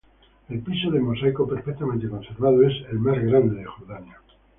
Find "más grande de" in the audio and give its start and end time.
2.97-3.65